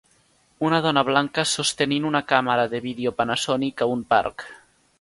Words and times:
Una 0.69 0.77
dona 0.85 1.03
blanca 1.09 1.43
sostenint 1.49 2.07
una 2.11 2.21
càmera 2.31 2.65
de 2.73 2.81
vídeo 2.89 3.13
Panasonic 3.21 3.85
a 3.87 3.93
un 3.97 4.05
parc. 4.15 4.47